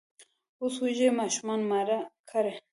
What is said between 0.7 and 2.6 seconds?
وږي ماشومان ماړه کړئ!